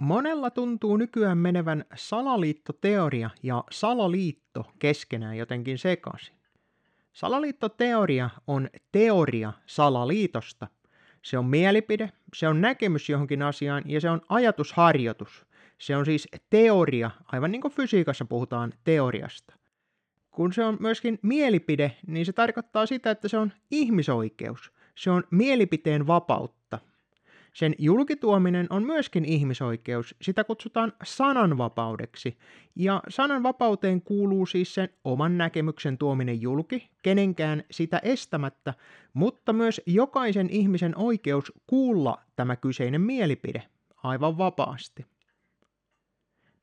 [0.00, 6.34] Monella tuntuu nykyään menevän salaliittoteoria ja salaliitto keskenään jotenkin sekaisin.
[7.12, 10.66] Salaliittoteoria on teoria salaliitosta.
[11.22, 15.46] Se on mielipide, se on näkemys johonkin asiaan ja se on ajatusharjoitus.
[15.78, 19.54] Se on siis teoria, aivan niin kuin fysiikassa puhutaan teoriasta.
[20.30, 24.72] Kun se on myöskin mielipide, niin se tarkoittaa sitä, että se on ihmisoikeus.
[24.94, 26.59] Se on mielipiteen vapautta.
[27.52, 32.38] Sen julkituominen on myöskin ihmisoikeus, sitä kutsutaan sananvapaudeksi,
[32.76, 38.74] ja sananvapauteen kuuluu siis sen oman näkemyksen tuominen julki, kenenkään sitä estämättä,
[39.14, 43.62] mutta myös jokaisen ihmisen oikeus kuulla tämä kyseinen mielipide
[44.02, 45.06] aivan vapaasti.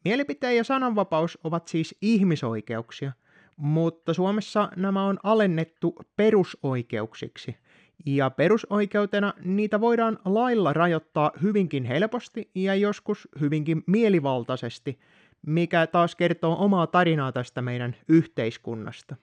[0.05, 3.11] Mielipiteen ja sananvapaus ovat siis ihmisoikeuksia,
[3.57, 7.55] mutta Suomessa nämä on alennettu perusoikeuksiksi–
[8.05, 14.99] ja perusoikeutena niitä voidaan lailla rajoittaa hyvinkin helposti ja joskus hyvinkin mielivaltaisesti,
[15.45, 19.15] mikä taas kertoo omaa tarinaa tästä meidän yhteiskunnasta.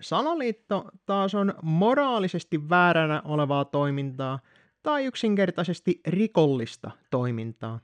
[0.00, 4.38] Salaliitto taas on moraalisesti vääränä olevaa toimintaa
[4.82, 7.80] tai yksinkertaisesti rikollista toimintaa.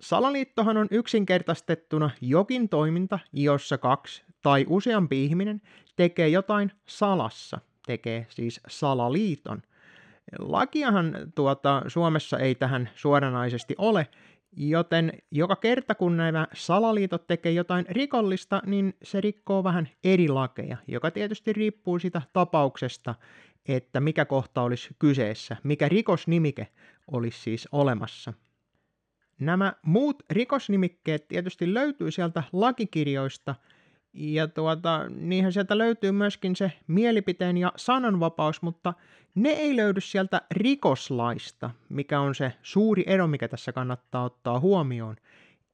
[0.00, 5.62] Salaliittohan on yksinkertaistettuna jokin toiminta, jossa kaksi tai useampi ihminen
[5.96, 9.62] tekee jotain salassa– tekee siis salaliiton.
[10.38, 14.06] Lakiahan tuota, Suomessa ei tähän suoranaisesti ole,
[14.56, 20.76] joten joka kerta kun nämä salaliitot tekee jotain rikollista, niin se rikkoo vähän eri lakeja,
[20.88, 23.14] joka tietysti riippuu sitä tapauksesta,
[23.68, 26.68] että mikä kohta olisi kyseessä, mikä rikosnimike
[27.12, 28.32] olisi siis olemassa.
[29.38, 33.54] Nämä muut rikosnimikkeet tietysti löytyy sieltä lakikirjoista–
[34.14, 38.94] ja tuota, niinhän sieltä löytyy myöskin se mielipiteen ja sananvapaus, mutta
[39.34, 45.16] ne ei löydy sieltä rikoslaista, mikä on se suuri ero, mikä tässä kannattaa ottaa huomioon.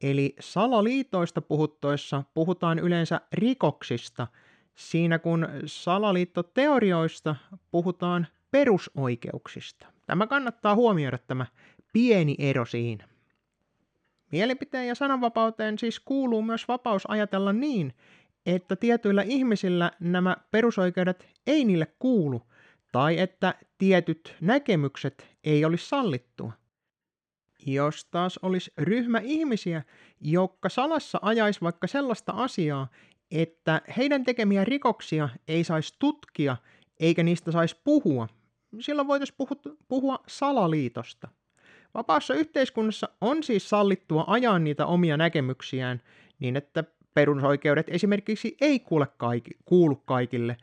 [0.03, 4.27] Eli salaliitoista puhuttoissa puhutaan yleensä rikoksista,
[4.75, 7.37] siinä kun salaliittoteorioista
[7.71, 9.87] puhutaan perusoikeuksista.
[10.06, 11.47] Tämä kannattaa huomioida tämä
[11.93, 13.09] pieni ero siinä.
[14.33, 17.95] Mielipiteen ja sananvapauteen siis kuuluu myös vapaus ajatella niin,
[18.47, 22.43] että tietyillä ihmisillä nämä perusoikeudet ei niille kuulu,
[22.93, 26.53] tai että tietyt näkemykset ei olisi sallittua.
[27.67, 29.83] Jos taas olisi ryhmä ihmisiä,
[30.21, 32.89] jotka salassa ajaisi vaikka sellaista asiaa,
[33.31, 36.56] että heidän tekemiä rikoksia ei saisi tutkia
[37.00, 38.29] eikä niistä saisi puhua,
[38.81, 39.37] silloin voitaisiin
[39.89, 41.29] puhua salaliitosta.
[41.95, 46.03] Vapaassa yhteiskunnassa on siis sallittua ajaa niitä omia näkemyksiään
[46.39, 46.84] niin, että
[47.15, 50.56] perusoikeudet esimerkiksi ei kuule kaikki, kuulu kaikille,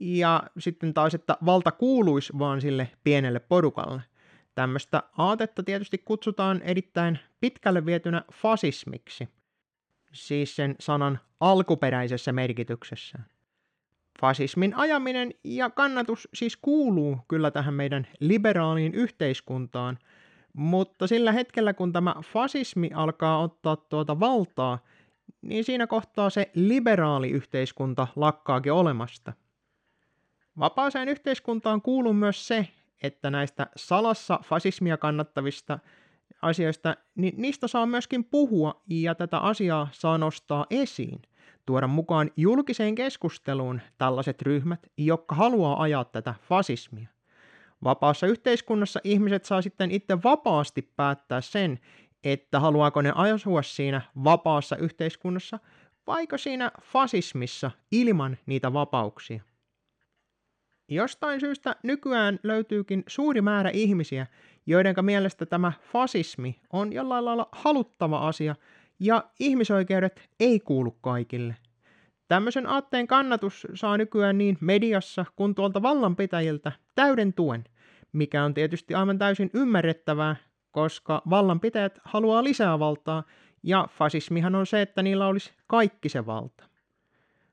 [0.00, 4.02] ja sitten taas, että valta kuuluisi vaan sille pienelle porukalle.
[4.54, 9.28] Tämmöistä aatetta tietysti kutsutaan erittäin pitkälle vietynä fasismiksi,
[10.12, 13.18] siis sen sanan alkuperäisessä merkityksessä.
[14.20, 19.98] Fasismin ajaminen ja kannatus siis kuuluu kyllä tähän meidän liberaaliin yhteiskuntaan,
[20.52, 24.78] mutta sillä hetkellä kun tämä fasismi alkaa ottaa tuota valtaa,
[25.42, 29.32] niin siinä kohtaa se liberaali yhteiskunta lakkaakin olemasta.
[30.58, 32.68] Vapaaseen yhteiskuntaan kuuluu myös se,
[33.02, 35.78] että näistä salassa fasismia kannattavista
[36.42, 41.22] asioista, niin niistä saa myöskin puhua ja tätä asiaa saa nostaa esiin.
[41.66, 47.08] Tuoda mukaan julkiseen keskusteluun tällaiset ryhmät, jotka haluaa ajaa tätä fasismia.
[47.84, 51.80] Vapaassa yhteiskunnassa ihmiset saa sitten itse vapaasti päättää sen,
[52.24, 55.58] että haluaako ne asua siinä vapaassa yhteiskunnassa
[56.06, 59.42] vaiko siinä fasismissa ilman niitä vapauksia.
[60.88, 64.26] Jostain syystä nykyään löytyykin suuri määrä ihmisiä,
[64.66, 68.54] joiden mielestä tämä fasismi on jollain lailla haluttava asia
[69.00, 71.56] ja ihmisoikeudet ei kuulu kaikille.
[72.28, 77.64] Tämmöisen aatteen kannatus saa nykyään niin mediassa kuin tuolta vallanpitäjiltä täyden tuen,
[78.12, 80.36] mikä on tietysti aivan täysin ymmärrettävää,
[80.70, 83.22] koska vallanpitäjät haluaa lisää valtaa,
[83.62, 86.64] ja fasismihan on se, että niillä olisi kaikki se valta.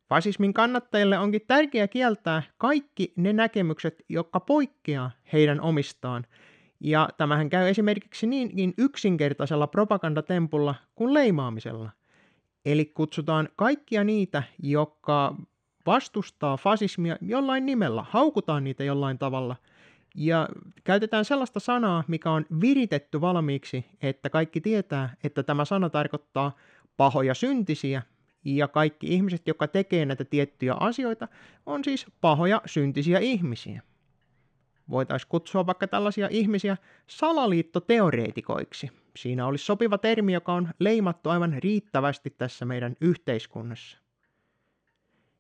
[0.10, 6.26] Fasismin kannattajille onkin tärkeää kieltää kaikki ne näkemykset, jotka poikkeaa heidän omistaan,
[6.80, 11.90] ja tämähän käy esimerkiksi niinkin yksinkertaisella propagandatempulla kuin leimaamisella.
[12.66, 15.36] Eli kutsutaan kaikkia niitä, jotka
[15.86, 19.56] vastustaa fasismia jollain nimellä, haukutaan niitä jollain tavalla–
[20.18, 20.50] ja
[20.84, 26.56] käytetään sellaista sanaa, mikä on viritetty valmiiksi, että kaikki tietää, että tämä sana tarkoittaa
[26.98, 28.02] pahoja syntisiä,
[28.46, 31.28] ja kaikki ihmiset, jotka tekee näitä tiettyjä asioita,
[31.66, 33.82] on siis pahoja syntisiä ihmisiä.
[34.90, 36.78] Voitaisiin kutsua vaikka tällaisia ihmisiä
[37.08, 38.90] salaliittoteoreetikoiksi.
[39.18, 44.07] siinä olisi sopiva termi, joka on leimattu aivan riittävästi tässä meidän yhteiskunnassa.